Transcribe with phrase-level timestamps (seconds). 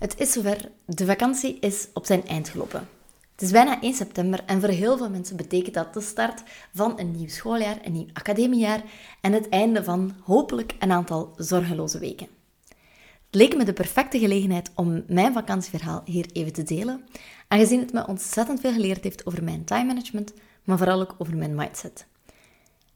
[0.00, 2.88] Het is zover, de vakantie is op zijn eind gelopen.
[3.32, 6.42] Het is bijna 1 september en voor heel veel mensen betekent dat de start
[6.74, 8.82] van een nieuw schooljaar, een nieuw academiejaar
[9.20, 12.26] en het einde van hopelijk een aantal zorgeloze weken.
[13.26, 17.04] Het leek me de perfecte gelegenheid om mijn vakantieverhaal hier even te delen,
[17.48, 20.32] aangezien het me ontzettend veel geleerd heeft over mijn time management,
[20.64, 22.06] maar vooral ook over mijn mindset.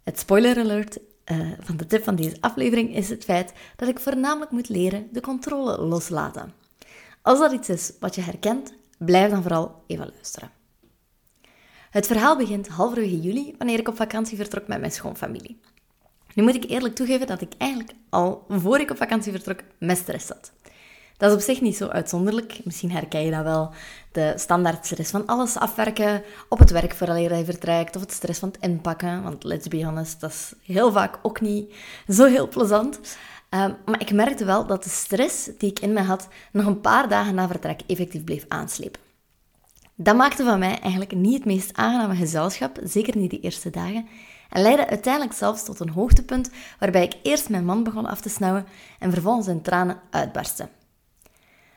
[0.03, 0.99] Het spoiler alert
[1.33, 5.09] uh, van de tip van deze aflevering is het feit dat ik voornamelijk moet leren
[5.13, 6.64] de controle loslaten.
[7.25, 10.51] Als dat iets is wat je herkent, blijf dan vooral even luisteren.
[11.91, 15.61] Het verhaal begint halverwege juli, wanneer ik op vakantie vertrok met mijn schoonfamilie.
[16.35, 19.99] Nu moet ik eerlijk toegeven dat ik eigenlijk al voor ik op vakantie vertrok met
[19.99, 20.53] stress zat.
[21.17, 22.61] Dat is op zich niet zo uitzonderlijk.
[22.65, 23.71] Misschien herken je dat wel.
[24.13, 28.39] De standaard stress van alles afwerken op het werk vooraleer je vertrekt, of het stress
[28.39, 29.23] van het inpakken.
[29.23, 31.75] Want let's be honest, dat is heel vaak ook niet
[32.09, 33.01] zo heel plezant.
[33.55, 36.81] Ehm, maar ik merkte wel dat de stress die ik in me had nog een
[36.81, 39.01] paar dagen na vertrek effectief bleef aanslepen.
[39.95, 44.07] Dat maakte van mij eigenlijk niet het meest aangename gezelschap, zeker niet de eerste dagen,
[44.51, 48.29] en leidde uiteindelijk zelfs tot een hoogtepunt waarbij ik eerst mijn man begon af te
[48.29, 48.67] snauwen
[48.99, 50.69] en vervolgens in tranen uitbarstte.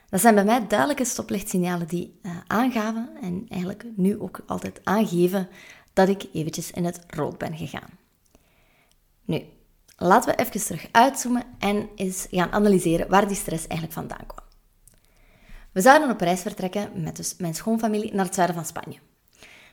[0.09, 5.49] Dat zijn bij mij duidelijke stoplichtsignalen die uh, aangaven en eigenlijk nu ook altijd aangeven
[5.93, 7.89] dat ik eventjes in het rood ben gegaan.
[9.25, 9.43] Nu,
[9.99, 14.45] Laten we even terug uitzoomen en eens gaan analyseren waar die stress eigenlijk vandaan kwam.
[15.71, 18.97] We zouden op reis vertrekken met dus mijn schoonfamilie naar het zuiden van Spanje.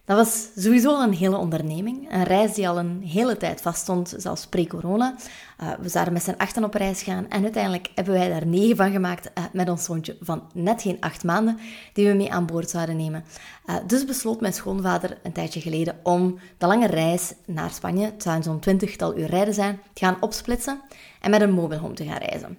[0.06, 2.12] Dat was sowieso een hele onderneming.
[2.12, 5.14] Een reis die al een hele tijd vaststond, zelfs pre-corona.
[5.62, 8.76] Uh, we zouden met z'n achten op reis gaan en uiteindelijk hebben wij daar negen
[8.76, 11.58] van gemaakt uh, met ons zoontje van net geen acht maanden
[11.92, 13.24] die we mee aan boord zouden nemen.
[13.66, 18.22] Uh, dus besloot mijn schoonvader een tijdje geleden om de lange reis naar Spanje, het
[18.22, 20.80] zou zo'n twintigtal uur rijden zijn, te gaan opsplitsen
[21.20, 22.58] en met een mobile home te gaan reizen.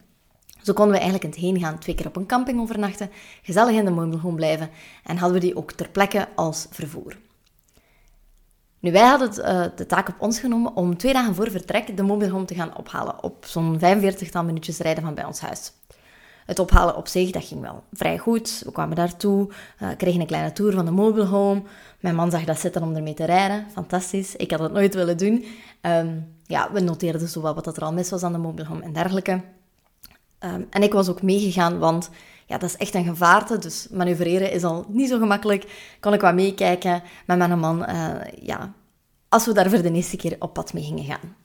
[0.62, 3.09] Zo konden we eigenlijk in het heen gaan twee keer op een camping overnachten,
[3.42, 4.69] gezellig in de mobile home blijven
[5.03, 7.16] en hadden we die ook ter plekke als vervoer.
[8.85, 12.03] Nu, wij hadden uh, de taak op ons genomen om twee dagen voor vertrek de
[12.03, 15.72] mobile home te gaan ophalen op zo'n 45 minuutjes rijden van bij ons huis.
[16.46, 18.62] Het ophalen op zich, dat ging wel vrij goed.
[18.66, 19.50] We kwamen daartoe,
[19.81, 21.63] uh, kregen een kleine tour van de mobile home.
[22.00, 23.66] Mijn man zag dat zitten om ermee te rijden.
[23.74, 24.35] Fantastisch.
[24.35, 25.45] Ik had het nooit willen doen.
[25.81, 28.84] Um, ja, we noteerden zo wat, wat er al mis was aan de mobile home
[28.84, 29.41] en dergelijke.
[30.40, 32.09] Um, en ik was ook meegegaan, want
[32.45, 33.57] ja, dat is echt een gevaarte.
[33.57, 35.95] Dus manoeuvreren is al niet zo gemakkelijk.
[36.00, 37.89] Kon ik wat meekijken met mijn man.
[37.89, 38.11] Uh,
[38.41, 38.73] ja,
[39.29, 41.35] als we daar voor de eerste keer op pad mee gingen gaan.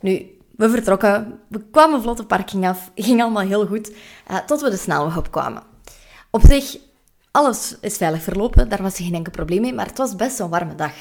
[0.00, 1.40] Nu, we vertrokken.
[1.48, 2.90] We kwamen vlot de parking af.
[2.94, 3.92] Ging allemaal heel goed.
[4.30, 5.62] Uh, tot we de snelweg opkwamen.
[6.30, 6.78] Op zich,
[7.30, 8.68] alles is veilig verlopen.
[8.68, 9.74] Daar was geen enkel probleem mee.
[9.74, 10.92] Maar het was best een warme dag.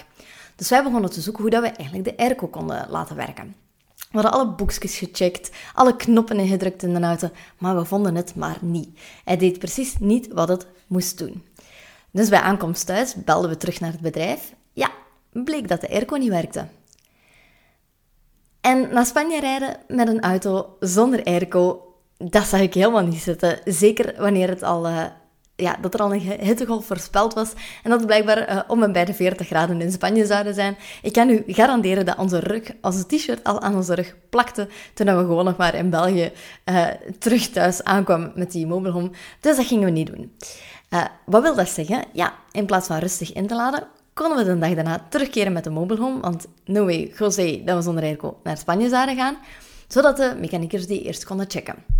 [0.55, 3.55] Dus wij begonnen te zoeken hoe dat we eigenlijk de airco konden laten werken.
[4.11, 8.35] We hadden alle boekjes gecheckt, alle knoppen ingedrukt in de auto, maar we vonden het
[8.35, 8.99] maar niet.
[9.23, 11.43] Hij deed precies niet wat het moest doen.
[12.11, 14.53] Dus bij aankomst thuis belden we terug naar het bedrijf.
[14.73, 14.91] Ja,
[15.31, 16.67] bleek dat de airco niet werkte.
[18.61, 23.59] En naar Spanje rijden met een auto zonder airco, dat zag ik helemaal niet zitten.
[23.63, 25.05] Zeker wanneer het al uh,
[25.57, 27.51] ja, dat er al een hittegolf voorspeld was
[27.83, 30.77] en dat het blijkbaar uh, om en bij de 40 graden in Spanje zouden zijn.
[31.01, 35.05] Ik kan u garanderen dat onze rug, onze t-shirt al aan onze rug plakte toen
[35.05, 36.31] we gewoon nog maar in België
[36.65, 36.85] uh,
[37.19, 39.09] terug thuis aankwamen met die mobile home.
[39.39, 40.31] Dus dat gingen we niet doen.
[40.89, 42.03] Uh, wat wil dat zeggen?
[42.13, 45.63] Ja, in plaats van rustig in te laden, konden we de dag daarna terugkeren met
[45.63, 49.37] de mobile home, want no way, José, dat we zonder airco naar Spanje zouden gaan,
[49.87, 51.96] zodat de mechaniekers die eerst konden checken.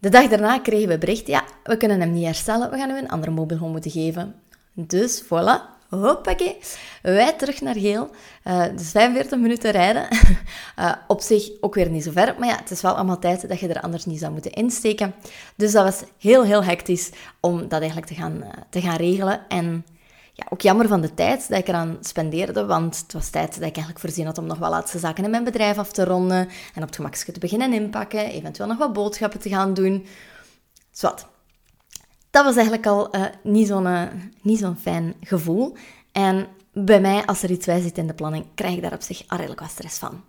[0.00, 2.98] De dag daarna kregen we bericht, ja, we kunnen hem niet herstellen, we gaan u
[2.98, 4.34] een andere mobile home moeten geven.
[4.72, 6.56] Dus voilà, hoppakee,
[7.02, 8.10] wij terug naar Geel.
[8.44, 10.08] Uh, dus 45 minuten rijden.
[10.78, 13.48] uh, op zich ook weer niet zo ver, maar ja, het is wel allemaal tijd
[13.48, 15.14] dat je er anders niet zou moeten insteken.
[15.56, 17.10] Dus dat was heel, heel hectisch
[17.40, 19.40] om dat eigenlijk te gaan, uh, te gaan regelen.
[19.48, 19.84] En
[20.40, 23.56] ja, ook jammer van de tijd dat ik eraan spendeerde, want het was tijd dat
[23.56, 26.48] ik eigenlijk voorzien had om nog wel laatste zaken in mijn bedrijf af te ronden
[26.74, 30.06] en op het gemakje te beginnen inpakken, eventueel nog wat boodschappen te gaan doen.
[30.90, 31.26] Zwat.
[32.30, 34.02] Dat was eigenlijk al uh, niet zo'n uh,
[34.42, 35.76] niet zo'n fijn gevoel.
[36.12, 39.02] En bij mij, als er iets bij zit in de planning, krijg ik daar op
[39.02, 40.24] zich al redelijk wat stress van.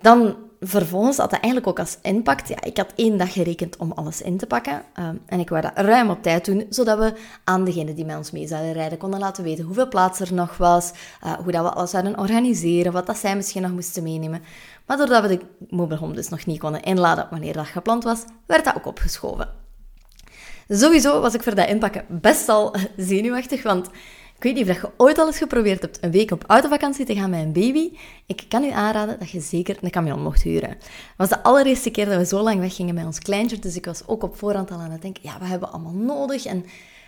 [0.00, 2.48] Dan vervolgens had dat eigenlijk ook als impact.
[2.48, 4.82] Ja, ik had één dag gerekend om alles in te pakken.
[4.94, 7.12] Ehm, en ik wou dat ruim op tijd doen, zodat we
[7.44, 10.56] aan degene die met ons mee zouden rijden konden laten weten hoeveel plaats er nog
[10.56, 10.92] was,
[11.24, 14.42] uh, hoe dat we alles zouden organiseren, wat dat zij misschien nog moesten meenemen.
[14.86, 18.24] Maar doordat we de mobile home dus nog niet konden inladen wanneer dat gepland was,
[18.46, 19.48] werd dat ook opgeschoven.
[20.68, 23.88] Sowieso was ik voor dat inpakken best al zenuwachtig, want
[24.40, 27.14] ik weet niet of je ooit al eens geprobeerd hebt een week op autovakantie te
[27.14, 27.90] gaan met een baby.
[28.26, 30.68] Ik kan u aanraden dat je zeker een camion mocht huren.
[30.68, 30.80] Het
[31.16, 34.02] was de allereerste keer dat we zo lang weggingen met ons kleintje, dus ik was
[34.06, 36.44] ook op voorhand al aan het denken, ja, we hebben allemaal nodig.
[36.44, 36.64] En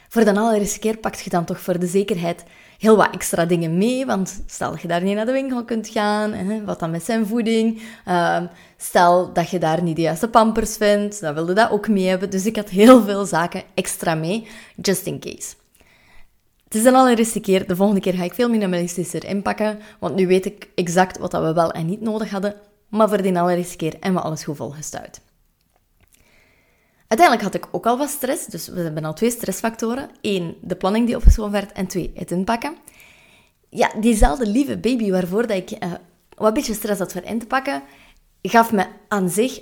[0.09, 2.45] voor de allereerste keer pakt je dan toch voor de zekerheid
[2.79, 4.07] heel wat extra dingen mee.
[4.07, 7.27] Want stel dat je daar niet naar de winkel kunt gaan, wat dan met zijn
[7.27, 7.83] voeding.
[8.09, 8.43] Uh,
[8.77, 12.31] stel dat je daar niet de juiste pampers vindt, dan wilde dat ook mee hebben.
[12.31, 14.47] Dus ik had heel veel zaken extra mee,
[14.77, 15.62] just in case.
[16.73, 20.27] Het is de allereerste keer, de volgende keer ga ik veel minimalistischer inpakken, want nu
[20.27, 22.55] weet ik exact wat we wel en niet nodig hadden.
[22.89, 25.21] Maar voor die allereerste keer hebben we alles goed volgestuurd.
[27.09, 30.11] Uiteindelijk had ik ook al wat stress, dus we hebben al twee stressfactoren.
[30.21, 32.77] Eén, de planning die opgeschoven werd, en twee, het inpakken.
[33.69, 35.93] Ja, diezelfde lieve baby waarvoor dat ik uh,
[36.35, 37.83] wat beetje stress had voor in te pakken,
[38.43, 39.61] gaf me aan zich,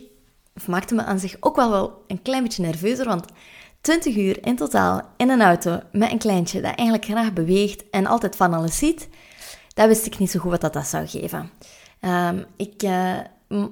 [0.56, 3.24] of maakte me aan zich ook wel, wel een klein beetje nerveuzer, want
[3.80, 8.06] 20 uur in totaal in een auto met een kleintje dat eigenlijk graag beweegt en
[8.06, 9.08] altijd van alles ziet,
[9.74, 11.50] dat wist ik niet zo goed wat dat, dat zou geven.
[12.00, 12.82] Um, ik...
[12.82, 13.18] Uh,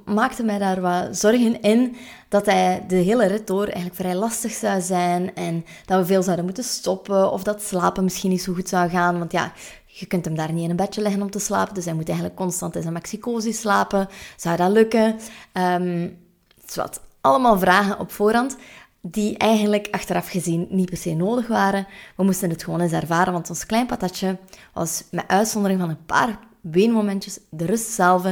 [0.04, 1.96] maakte mij daar wat zorgen in
[2.28, 6.22] dat hij de hele rit door eigenlijk vrij lastig zou zijn en dat we veel
[6.22, 9.18] zouden moeten stoppen of dat slapen misschien niet zo goed zou gaan.
[9.18, 9.52] Want ja,
[9.86, 12.08] je kunt hem daar niet in een bedje leggen om te slapen, dus hij moet
[12.08, 14.08] eigenlijk constant in zijn Mexicosi slapen.
[14.36, 15.16] Zou dat lukken?
[15.52, 16.18] Um,
[16.74, 18.56] wat, allemaal vragen op voorhand
[19.00, 21.86] die eigenlijk achteraf gezien niet per se nodig waren.
[22.16, 24.38] We moesten het gewoon eens ervaren, want ons klein patatje
[24.72, 28.22] was met uitzondering van een paar weenmomentjes, de rust zelf.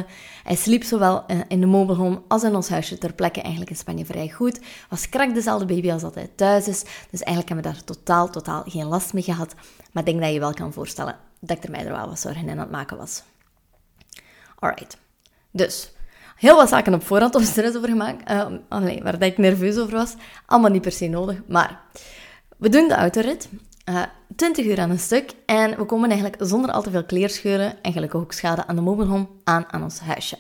[0.43, 3.71] Hij sliep zowel eh, in de mobile home als in ons huisje ter plekke eigenlijk
[3.71, 4.61] in Spanje vrij goed.
[4.89, 6.83] Was krak dezelfde baby als dat hij thuis is.
[7.11, 9.55] Dus eigenlijk hebben we daar totaal, totaal geen last mee gehad.
[9.93, 12.21] Maar ik denk dat je wel kan voorstellen dat ik er mij er wel wat
[12.21, 13.23] zorgen in aan het maken was.
[14.59, 14.99] Alright.
[15.51, 15.93] Dus,
[16.37, 18.31] heel wat zaken op voorhand om stress over gemaakt.
[18.31, 20.15] Uh, oh waar ik nerveus over was.
[20.47, 21.43] Allemaal niet per se nodig.
[21.49, 21.81] Maar
[22.57, 23.49] we doen de autorit.
[23.89, 27.05] Uh, eh, 20 uur aan een stuk en we komen eigenlijk zonder al te veel
[27.05, 30.39] kleerscheuren en gelukkig ook schade aan de mobielhome aan aan ons huisje.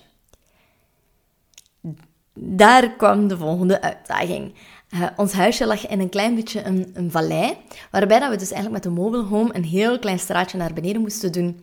[2.34, 4.54] Daar kwam de volgende uitdaging.
[4.90, 7.56] Uh, ons huisje lag in een klein beetje een, een vallei,
[7.90, 11.00] waarbij dat we dus eigenlijk met de mobile home een heel klein straatje naar beneden
[11.00, 11.60] moesten doen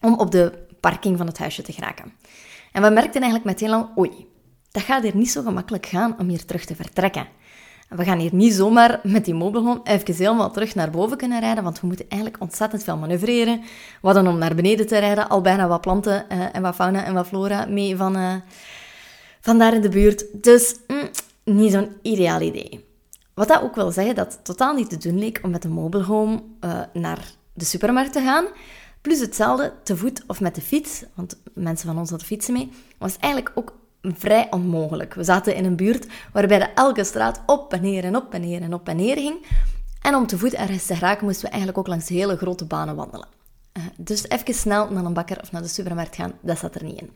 [0.00, 2.12] om op de parking van het huisje te geraken.
[2.72, 4.26] En we merkten eigenlijk meteen al, oei,
[4.70, 7.26] dat gaat hier niet zo gemakkelijk gaan om hier terug te vertrekken.
[7.88, 11.64] We gaan hier niet zomaar met die mobielhome even helemaal terug naar boven kunnen rijden,
[11.64, 13.60] want we moeten eigenlijk ontzettend veel manoeuvreren.
[13.60, 13.66] We
[14.00, 17.14] hadden om naar beneden te rijden al bijna wat planten uh, en wat fauna en
[17.14, 18.34] wat flora mee van, uh,
[19.40, 20.42] van daar in de buurt.
[20.42, 21.10] Dus mm,
[21.44, 22.88] niet zo'n ideaal idee.
[23.34, 25.68] Wat dat ook wil zeggen dat het totaal niet te doen leek om met de
[25.68, 28.44] mobielhome uh, naar de supermarkt te gaan.
[29.00, 32.72] Plus hetzelfde te voet of met de fiets, want mensen van ons hadden fietsen mee,
[32.98, 35.14] was eigenlijk ook vrij onmogelijk.
[35.14, 38.40] We zaten in een buurt waarbij de elke straat op en neer en op en
[38.40, 39.46] neer en op en neer ging.
[40.02, 42.96] En om te voet ergens te geraken moesten we eigenlijk ook langs hele grote banen
[42.96, 43.28] wandelen.
[43.78, 46.84] Uh, dus even snel naar een bakker of naar de supermarkt gaan, dat zat er
[46.84, 47.10] niet in.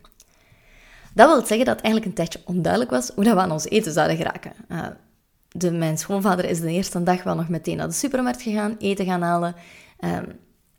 [1.14, 3.92] Dat wil zeggen dat eigenlijk een tijdje onduidelijk was hoe dat we aan ons eten
[3.92, 4.52] zouden geraken.
[4.68, 4.86] Uh,
[5.48, 9.04] de, mijn schoonvader is de eerste dag wel nog meteen naar de supermarkt gegaan, eten
[9.04, 9.54] gaan halen,
[10.00, 10.18] uh,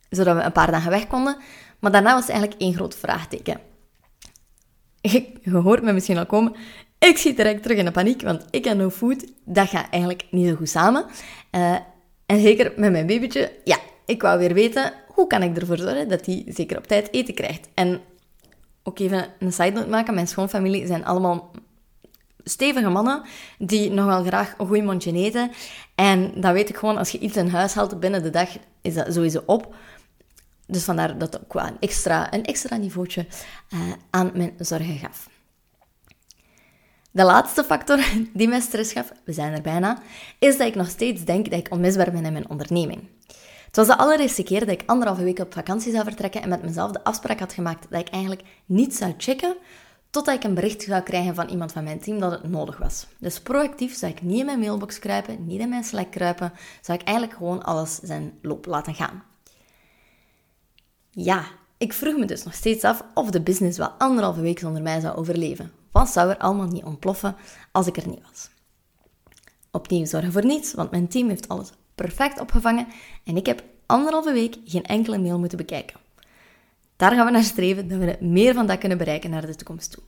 [0.09, 1.37] zodat we een paar dagen weg konden.
[1.85, 3.59] Maar daarna was eigenlijk één groot vraagteken
[5.41, 6.55] je hoort me misschien al komen,
[6.99, 10.25] ik schiet direct terug in de paniek, want ik en no food, dat gaat eigenlijk
[10.31, 11.05] niet zo goed samen.
[11.51, 11.75] Uh,
[12.25, 16.09] en zeker met mijn babytje, ja, ik wou weer weten, hoe kan ik ervoor zorgen
[16.09, 17.69] dat hij zeker op tijd eten krijgt?
[17.73, 18.01] En
[18.83, 21.51] ook even een side note maken, mijn schoonfamilie zijn allemaal
[22.43, 23.21] stevige mannen
[23.57, 25.51] die nog wel graag een goed mondje eten.
[25.95, 28.49] En dan weet ik gewoon, als je iets in huis haalt binnen de dag,
[28.81, 29.75] is dat sowieso op.
[30.67, 33.27] Dus vandaar dat ook wel een extra, een extra niveautje
[33.73, 33.79] uh,
[34.09, 35.29] aan mijn zorgen gaf.
[37.11, 37.99] De laatste factor
[38.33, 40.01] die mij stress gaf, we zijn er bijna,
[40.39, 43.07] is dat ik nog steeds denk dat ik onmisbaar ben in mijn onderneming.
[43.65, 46.63] Het was de allereerste keer dat ik anderhalve week op vakantie zou vertrekken en met
[46.63, 49.55] mezelf de afspraak had gemaakt dat ik eigenlijk niet zou checken
[50.09, 53.07] totdat ik een bericht zou krijgen van iemand van mijn team dat het nodig was.
[53.19, 56.99] Dus proactief zou ik niet in mijn mailbox kruipen, niet in mijn Slack kruipen, zou
[56.99, 59.23] ik eigenlijk gewoon alles zijn loop laten gaan.
[61.17, 61.45] Ja,
[61.77, 64.99] ik vroeg me dus nog steeds af of de business wel anderhalve week zonder mij
[64.99, 65.71] zou overleven.
[65.91, 67.35] Wat zou er allemaal niet ontploffen
[67.71, 68.49] als ik er niet was?
[69.71, 72.87] Opnieuw zorgen voor niets, want mijn team heeft alles perfect opgevangen
[73.23, 75.99] en ik heb anderhalve week geen enkele mail moeten bekijken.
[76.95, 79.91] Daar gaan we naar streven dat we meer van dat kunnen bereiken naar de toekomst
[79.91, 80.03] toe.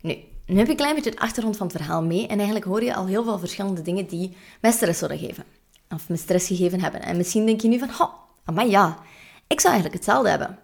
[0.00, 2.64] Nu, nu heb je een klein beetje het achtergrond van het verhaal mee en eigenlijk
[2.64, 5.44] hoor je al heel veel verschillende dingen die mij stress zullen geven.
[5.90, 7.02] Of me stress gegeven hebben.
[7.02, 8.98] En misschien denk je nu van, oh, maar ja,
[9.46, 10.58] ik zou eigenlijk hetzelfde hebben.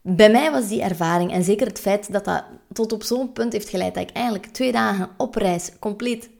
[0.00, 3.52] Bij mij was die ervaring en zeker het feit dat dat tot op zo'n punt
[3.52, 6.30] heeft geleid dat ik eigenlijk twee dagen op reis compleet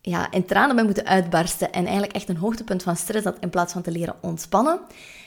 [0.00, 3.50] ja, in tranen ben moeten uitbarsten en eigenlijk echt een hoogtepunt van stress had in
[3.50, 4.80] plaats van te leren ontspannen,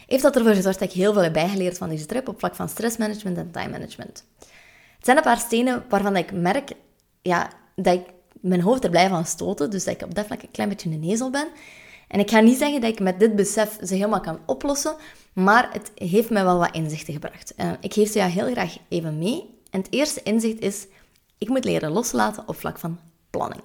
[0.08, 2.56] heeft dat ervoor gezorgd dat ik heel veel heb bijgeleerd van deze trip op vlak
[2.56, 4.26] van stressmanagement en time management.
[4.96, 6.72] Het zijn een paar stenen waarvan ik merk
[7.22, 8.06] ja, dat ik
[8.42, 10.90] mijn hoofd er blij van stoten, dus dat ik op dat vlak een klein beetje
[10.90, 11.48] een ezel ben.
[12.12, 14.96] En ik ga niet zeggen dat ik met dit besef ze helemaal kan oplossen,
[15.34, 17.54] maar het heeft mij wel wat inzichten gebracht.
[17.58, 19.60] Uh, ik geef ze jou heel graag even mee.
[19.70, 20.88] En het eerste inzicht is,
[21.38, 23.00] ik moet leren loslaten op vlak van
[23.30, 23.62] planning.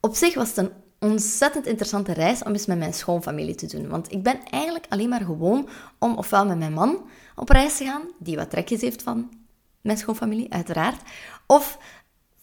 [0.00, 3.88] Op zich was het een ontzettend interessante reis om eens met mijn schoonfamilie te doen.
[3.88, 5.68] Want ik ben eigenlijk alleen maar gewoon
[5.98, 9.30] om ofwel met mijn man op reis te gaan, die wat trekjes heeft van
[9.80, 11.00] mijn schoonfamilie, uiteraard,
[11.46, 11.78] of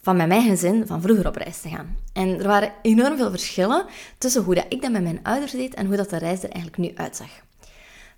[0.02, 1.98] van met mijn gezin van vroeger op reis te gaan.
[2.14, 3.86] En er waren enorm veel verschillen
[4.18, 6.50] tussen hoe dat ik dat met mijn ouders deed en hoe dat de reis er
[6.50, 7.30] eigenlijk nu uitzag.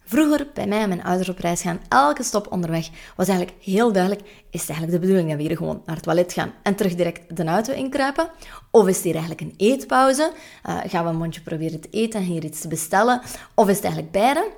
[0.05, 3.91] Vroeger, bij mij en mijn ouders op reis gaan, elke stop onderweg was eigenlijk heel
[3.91, 6.75] duidelijk, is het eigenlijk de bedoeling dat we hier gewoon naar het toilet gaan en
[6.75, 8.29] terug direct de auto inkruipen?
[8.71, 10.31] Of is het hier eigenlijk een eetpauze?
[10.69, 13.21] Uh, gaan we een mondje proberen te eten en hier iets te bestellen?
[13.53, 14.51] Of is het eigenlijk beide?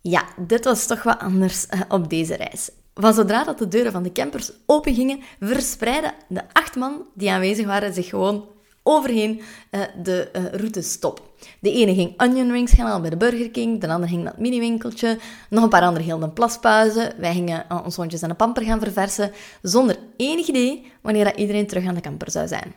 [0.00, 2.70] Ja, dit was toch wat anders uh, op deze reis.
[2.94, 7.66] Van zodra dat de deuren van de campers opengingen, verspreidden de acht man die aanwezig
[7.66, 8.48] waren zich gewoon
[8.82, 11.22] overheen uh, de uh, route stop.
[11.60, 14.40] De ene ging onion rings halen bij de Burger King, de andere ging naar het
[14.40, 15.18] mini-winkeltje,
[15.50, 18.62] nog een paar anderen hielden een plaspauze, wij gingen uh, ons hondjes aan de pamper
[18.62, 19.32] gaan verversen,
[19.62, 22.74] zonder enig idee wanneer dat iedereen terug aan de camper zou zijn.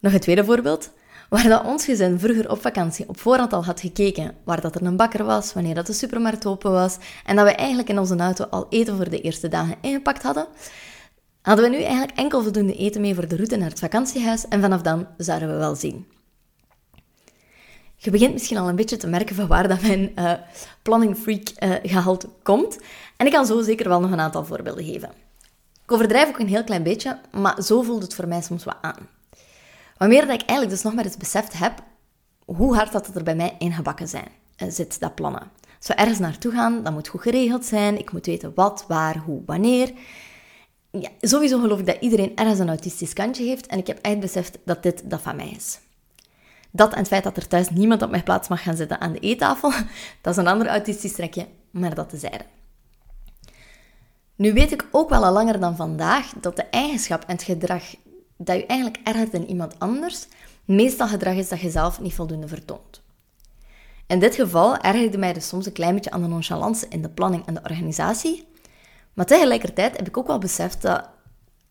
[0.00, 0.90] Nog een tweede voorbeeld,
[1.28, 4.82] waar dat ons gezin vroeger op vakantie op voorhand al had gekeken waar dat er
[4.82, 8.16] een bakker was, wanneer dat de supermarkt open was, en dat we eigenlijk in onze
[8.16, 10.46] auto al eten voor de eerste dagen ingepakt hadden,
[11.42, 14.60] hadden we nu eigenlijk enkel voldoende eten mee voor de route naar het vakantiehuis en
[14.60, 16.06] vanaf dan zouden we wel zien.
[17.96, 20.32] Je begint misschien al een beetje te merken van waar dat mijn uh,
[20.82, 22.78] planning freak uh, gehalte komt.
[23.16, 25.10] En ik kan zo zeker wel nog een aantal voorbeelden geven.
[25.84, 28.76] Ik overdrijf ook een heel klein beetje, maar zo voelt het voor mij soms wat
[28.80, 29.15] aan.
[29.98, 31.82] Wanneer dat ik eigenlijk dus nog maar eens beseft heb
[32.44, 34.28] hoe hard dat er bij mij ingebakken zijn,
[34.62, 35.50] uh, zit, dat plannen.
[35.78, 37.98] Als we ergens naartoe gaan, dat moet goed geregeld zijn.
[37.98, 39.92] Ik moet weten wat, waar, hoe, wanneer
[41.00, 44.20] ja, sowieso geloof ik dat iedereen ergens een autistisch kantje heeft en ik heb echt
[44.20, 45.78] beseft dat dit dat van mij is.
[46.70, 49.12] Dat en het feit dat er thuis niemand op mijn plaats mag gaan zitten aan
[49.12, 49.70] de eettafel,
[50.22, 52.44] dat is een ander autistisch trekje, maar dat tezijde.
[54.34, 57.94] Nu weet ik ook wel al langer dan vandaag dat de eigenschap en het gedrag
[58.46, 60.26] dat je eigenlijk ergert in iemand anders,
[60.64, 63.02] meestal gedrag is dat je zelf niet voldoende vertoont.
[64.06, 67.08] In dit geval ergerde mij dus soms een klein beetje aan de nonchalance in de
[67.08, 68.48] planning en de organisatie,
[69.14, 71.08] maar tegelijkertijd heb ik ook wel beseft dat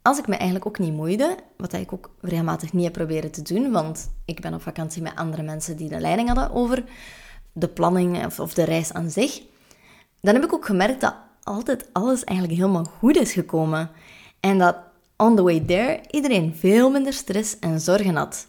[0.02, 3.42] als ik me eigenlijk ook niet moeide, wat ik ook regelmatig niet heb proberen te
[3.42, 6.84] doen, want ik ben op vakantie met andere mensen die de leiding hadden over
[7.52, 9.42] de planning of, of de reis aan zich,
[10.22, 13.90] dan heb ik ook gemerkt dat altijd alles eigenlijk helemaal goed is gekomen.
[14.40, 14.76] En dat
[15.18, 18.48] on the way there iedereen veel minder stress en zorgen had.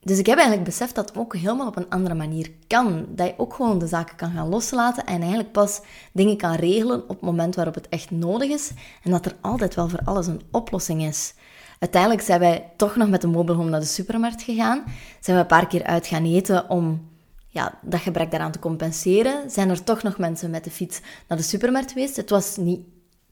[0.00, 3.06] Dus ik heb eigenlijk beseft dat het ook helemaal op een andere manier kan.
[3.08, 5.80] Dat je ook gewoon de zaken kan gaan loslaten en eigenlijk pas
[6.12, 8.70] dingen kan regelen op het moment waarop het echt nodig is.
[9.02, 11.34] En dat er altijd wel voor alles een oplossing is.
[11.78, 14.84] Uiteindelijk zijn wij toch nog met de mobile home naar de supermarkt gegaan.
[15.20, 17.08] Zijn we een paar keer uit gaan eten om
[17.48, 19.50] ja, dat gebrek daaraan te compenseren.
[19.50, 22.16] Zijn er toch nog mensen met de fiets naar de supermarkt geweest.
[22.16, 22.80] Het was niet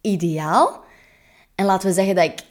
[0.00, 0.84] ideaal.
[1.56, 2.44] En laten we zeggen dat ik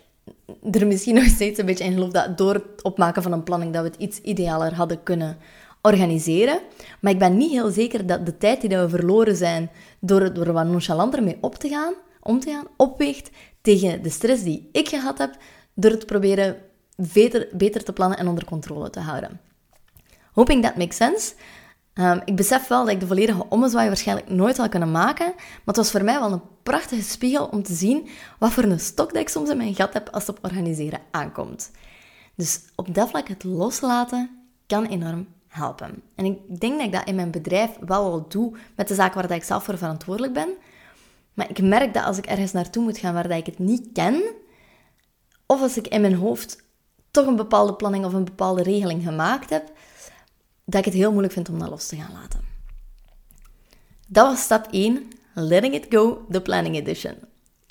[0.76, 3.74] er misschien nog steeds een beetje in geloof dat door het opmaken van een planning
[3.74, 5.38] dat we het iets idealer hadden kunnen
[5.82, 6.60] organiseren.
[7.00, 9.70] Maar ik ben niet heel zeker dat de tijd die we verloren zijn
[10.00, 13.30] door, er wat nonchalanter mee op te gaan, om te gaan, opweegt
[13.62, 15.38] tegen de stress die ik gehad heb
[15.74, 16.58] door het proberen
[16.96, 19.40] beter, beter te plannen en onder controle te houden.
[20.32, 21.34] Hoping that makes sense.
[22.00, 25.62] Um, ik besef wel dat ik de volledige ommezwaai waarschijnlijk nooit zal kunnen maken, maar
[25.66, 28.08] het was voor mij wel een prachtige spiegel om te zien
[28.40, 31.00] wat voor een stok dat ik soms in mijn gat heb als het op organiseren
[31.12, 31.72] aankomt.
[32.36, 34.30] Dus op dat vlak het loslaten
[34.68, 36.02] kan enorm helpen.
[36.16, 39.16] En ik denk dat ik dat in mijn bedrijf wel wel doe met de zaken
[39.16, 40.50] waar dat ik zelf voor verantwoordelijk ben.
[41.34, 43.90] Maar ik merk dat als ik ergens naartoe moet gaan waar dat ik het niet
[43.94, 44.24] ken,
[45.46, 46.64] of als ik in mijn hoofd
[47.12, 49.72] toch een bepaalde planning of een bepaalde regeling gemaakt heb,
[50.66, 52.40] dat ik het heel moeilijk vind om dat los te gaan laten.
[54.08, 57.16] Dat was stap 1, Letting It Go, de Planning Edition.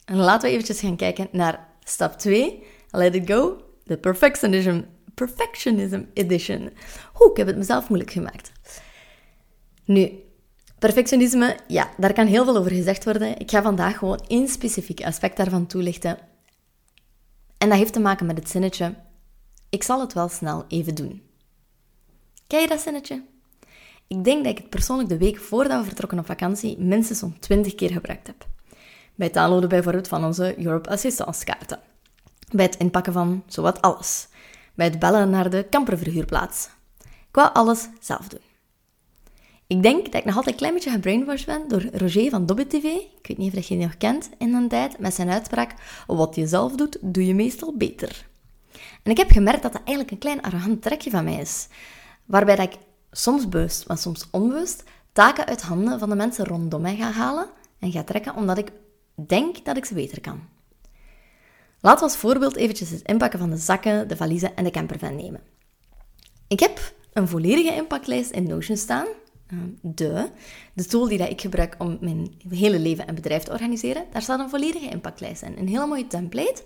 [0.05, 4.83] En laten we eventjes gaan kijken naar stap 2, Let It Go, de Perfectionism,
[5.15, 6.73] Perfectionism Edition.
[7.13, 8.53] Hoe, ik heb het mezelf moeilijk gemaakt.
[9.85, 10.23] Nu,
[10.79, 13.39] Perfectionisme, ja, daar kan heel veel over gezegd worden.
[13.39, 16.19] Ik ga vandaag gewoon één specifiek aspect daarvan toelichten.
[17.59, 18.95] En dat heeft te maken met het zinnetje:
[19.69, 21.23] Ik zal het wel snel even doen.
[22.47, 23.23] Ken je dat zinnetje?
[24.07, 27.39] Ik denk dat ik het persoonlijk de week voordat we vertrokken op vakantie minstens zo'n
[27.39, 28.47] 20 keer gebruikt heb.
[29.15, 31.81] Bij het downloaden bijvoorbeeld van onze Europe Assistance kaarten.
[32.51, 34.29] Bij het inpakken van zowat alles.
[34.75, 36.69] Bij het bellen naar de camperverhuurplaats.
[37.03, 38.41] Ik wou alles zelf doen.
[39.67, 42.67] Ik denk dat ik nog altijd een klein beetje gebrainwashed ben door Roger van Dobbe
[42.67, 42.85] TV.
[42.85, 45.75] Ik weet niet of je die nog kent in een tijd, met zijn uitspraak:
[46.07, 48.27] Wat je zelf doet, doe je meestal beter.
[49.03, 51.69] En ik heb gemerkt dat dat eigenlijk een klein arrogant trekje van mij is.
[52.25, 52.79] Waarbij dat ik
[53.11, 57.47] soms bewust, maar soms onbewust, taken uit handen van de mensen rondom mij ga halen
[57.79, 58.73] en ga trekken omdat ik
[59.15, 60.41] denk dat ik ze beter kan.
[61.81, 65.17] Laten we als voorbeeld eventjes het inpakken van de zakken, de valiezen en de campervan
[65.17, 65.41] nemen.
[66.49, 69.07] Ik heb een volledige inpaklijst in Notion staan.
[69.47, 70.29] Ehm, de,
[70.73, 74.05] de tool die dat ik gebruik om mijn hele leven en bedrijf te organiseren.
[74.13, 75.59] Daar staat een volledige inpaklijst in.
[75.59, 76.63] Een hele mooie template.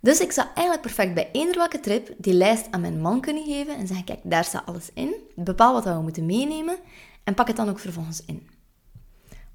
[0.00, 3.44] Dus ik zou eigenlijk perfect bij eender welke trip die lijst aan mijn man kunnen
[3.44, 5.14] geven en zeggen, kijk, daar staat alles in.
[5.34, 6.76] Bepaal wat we moeten meenemen
[7.24, 8.48] en pak het dan ook vervolgens in.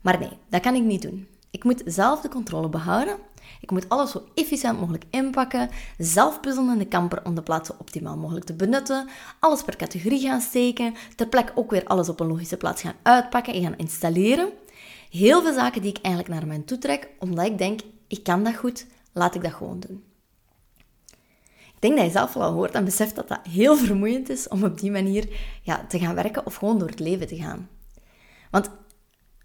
[0.02, 1.28] Maar nee, dat kan ik niet doen.
[1.52, 3.18] Ik moet zelf de controle behouden.
[3.62, 7.80] Ik moet alles zo efficiënt mogelijk inpakken, zelf puzzelen in de camper om de plaatsen
[7.80, 9.10] optimaal mogelijk te benutten,
[9.40, 12.96] alles per categorie gaan steken, ter plekke ook weer alles op een logische plaats gaan
[13.02, 14.50] uitpakken en gaan installeren.
[15.10, 18.44] Heel veel zaken die ik eigenlijk naar mij toe trek, omdat ik denk, ik kan
[18.44, 20.04] dat goed, laat ik dat gewoon doen.
[21.76, 24.48] Ik denk dat je zelf wel al hoort en beseft dat dat heel vermoeiend is
[24.48, 25.28] om op die manier
[25.62, 27.70] ja, te gaan werken of gewoon door het leven te gaan.
[28.52, 28.70] Want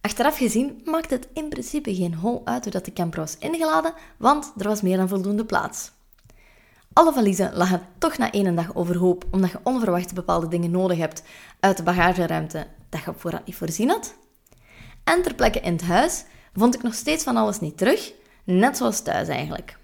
[0.00, 3.92] Achteraf gezien maakt het in principe geen hol uit hoe dat de camper was ingeladen,
[4.16, 5.90] want er was meer dan voldoende plaats.
[6.92, 11.22] Alle valiezen lagen toch na één dag overhoop, omdat je onverwacht bepaalde dingen nodig hebt
[11.60, 14.14] uit de bagageruimte dat je op niet voorzien had.
[15.04, 18.12] En ter plekke in het huis vond ik nog steeds van alles niet terug,
[18.44, 19.78] net zoals thuis eigenlijk.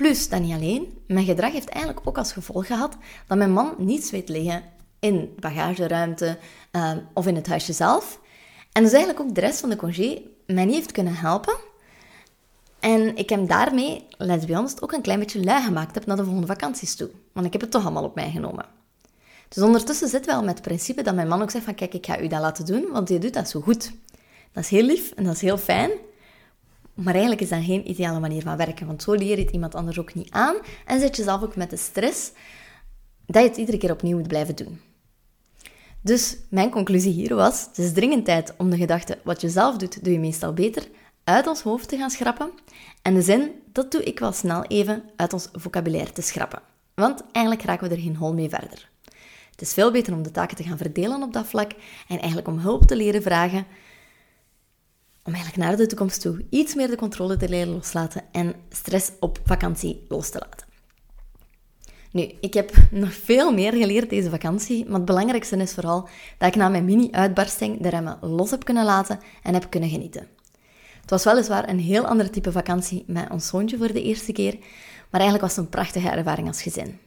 [0.00, 3.74] Plus, dat niet alleen, mijn gedrag heeft eigenlijk ook als gevolg gehad dat mijn man
[3.78, 4.62] niets weet liggen
[4.98, 6.38] in de bagageruimte
[6.72, 8.20] uh, of in het huisje zelf.
[8.72, 11.54] En dus eigenlijk ook de rest van de congé mij niet heeft kunnen helpen.
[12.78, 16.16] En ik heb daarmee, let's be honest, ook een klein beetje lui gemaakt heb naar
[16.16, 17.10] de volgende vakanties toe.
[17.32, 18.66] Want ik heb het toch allemaal op mij genomen.
[19.48, 22.06] Dus ondertussen zit wel met het principe dat mijn man ook zegt van kijk, ik
[22.06, 23.92] ga u dat laten doen, want je doet dat zo goed.
[24.52, 25.90] Dat is heel lief en dat is heel fijn.
[27.02, 29.74] Maar eigenlijk is dat geen ideale manier van werken, want zo leer je het iemand
[29.74, 32.32] anders ook niet aan en zit je zelf ook met de stress
[33.26, 34.80] dat je het iedere keer opnieuw moet blijven doen.
[36.00, 39.76] Dus mijn conclusie hier was: het is dringend tijd om de gedachte wat je zelf
[39.76, 40.88] doet, doe je meestal beter,
[41.24, 42.50] uit ons hoofd te gaan schrappen.
[43.02, 46.62] En de zin, dat doe ik wel snel even, uit ons vocabulaire te schrappen.
[46.94, 48.88] Want eigenlijk raken we er geen hol mee verder.
[49.50, 51.70] Het is veel beter om de taken te gaan verdelen op dat vlak
[52.08, 53.66] en eigenlijk om hulp te leren vragen.
[55.22, 59.10] Om eigenlijk naar de toekomst toe iets meer de controle te leren loslaten en stress
[59.20, 60.68] op vakantie los te laten.
[62.12, 66.48] Nu, ik heb nog veel meer geleerd deze vakantie, maar het belangrijkste is vooral dat
[66.48, 70.28] ik na mijn mini-uitbarsting de remmen los heb kunnen laten en heb kunnen genieten.
[71.00, 74.58] Het was weliswaar een heel ander type vakantie met ons zoontje voor de eerste keer,
[75.10, 76.98] maar eigenlijk was het een prachtige ervaring als gezin.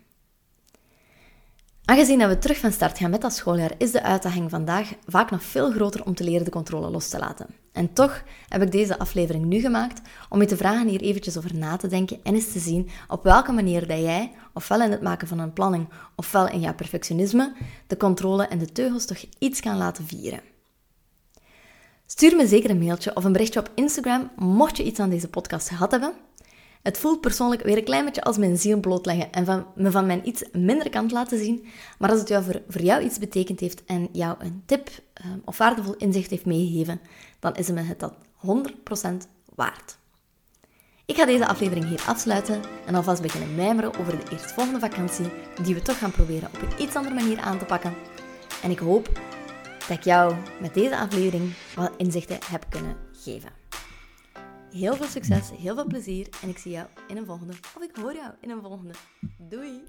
[1.85, 5.31] Aangezien dat we terug van start gaan met dat schooljaar, is de uitdaging vandaag vaak
[5.31, 7.62] nog veel groter om te leren de controle los te laten.
[7.73, 11.55] En toch heb ik deze aflevering nu gemaakt om je te vragen hier eventjes over
[11.55, 15.01] na te denken en eens te zien op welke manier dat jij, ofwel in het
[15.01, 17.53] maken van een planning, ofwel in jouw perfectionisme,
[17.87, 20.41] de controle en de teugels toch iets kan laten vieren.
[22.05, 25.29] Stuur me zeker een mailtje of een berichtje op Instagram mocht je iets aan deze
[25.29, 26.13] podcast gehad hebben.
[26.83, 30.05] Het voelt persoonlijk weer een klein beetje als mijn ziel blootleggen en van, me van
[30.05, 31.65] mijn iets minder kant laten zien.
[31.99, 35.31] Maar als het jou voor, voor jou iets betekend heeft en jou een tip uh,
[35.45, 37.01] of waardevol inzicht heeft meegegeven,
[37.39, 38.13] dan is het me het dat
[39.23, 39.97] 100% waard.
[41.05, 45.25] Ik ga deze aflevering hier afsluiten en alvast beginnen mijmeren over de eerstvolgende vakantie,
[45.63, 47.93] die we toch gaan proberen op een iets andere manier aan te pakken.
[48.63, 49.09] En ik hoop
[49.87, 53.49] dat ik jou met deze aflevering wat inzichten heb kunnen geven.
[54.73, 57.95] Heel veel succes, heel veel plezier en ik zie jou in een volgende, of ik
[57.95, 58.93] hoor jou in een volgende.
[59.37, 59.83] Doei!